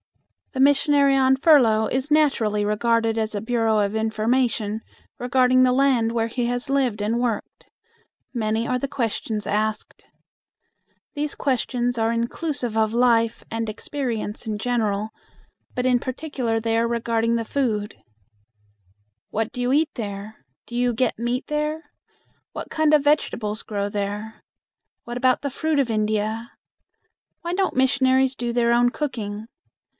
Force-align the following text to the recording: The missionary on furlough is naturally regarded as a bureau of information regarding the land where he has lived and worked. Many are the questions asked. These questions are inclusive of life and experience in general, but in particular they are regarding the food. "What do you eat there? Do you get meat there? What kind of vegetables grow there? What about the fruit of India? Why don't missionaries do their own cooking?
The 0.53 0.59
missionary 0.59 1.15
on 1.15 1.37
furlough 1.37 1.85
is 1.85 2.09
naturally 2.11 2.65
regarded 2.65 3.17
as 3.17 3.33
a 3.35 3.39
bureau 3.39 3.77
of 3.77 3.95
information 3.95 4.81
regarding 5.17 5.63
the 5.63 5.71
land 5.71 6.11
where 6.11 6.27
he 6.27 6.47
has 6.47 6.71
lived 6.71 7.01
and 7.01 7.21
worked. 7.21 7.67
Many 8.33 8.67
are 8.67 8.79
the 8.79 8.87
questions 8.87 9.47
asked. 9.47 10.07
These 11.13 11.35
questions 11.35 11.97
are 11.97 12.11
inclusive 12.11 12.75
of 12.75 12.93
life 12.93 13.43
and 13.49 13.69
experience 13.69 14.45
in 14.47 14.57
general, 14.57 15.11
but 15.73 15.85
in 15.85 15.99
particular 15.99 16.59
they 16.59 16.77
are 16.77 16.87
regarding 16.87 17.35
the 17.35 17.45
food. 17.45 17.95
"What 19.29 19.53
do 19.53 19.61
you 19.61 19.71
eat 19.71 19.91
there? 19.93 20.43
Do 20.65 20.75
you 20.75 20.93
get 20.93 21.19
meat 21.19 21.45
there? 21.47 21.91
What 22.53 22.69
kind 22.69 22.93
of 22.93 23.03
vegetables 23.03 23.61
grow 23.63 23.87
there? 23.87 24.41
What 25.05 25.15
about 25.15 25.43
the 25.43 25.51
fruit 25.51 25.79
of 25.79 25.89
India? 25.91 26.51
Why 27.41 27.53
don't 27.53 27.75
missionaries 27.75 28.35
do 28.35 28.51
their 28.51 28.73
own 28.73 28.89
cooking? 28.89 29.47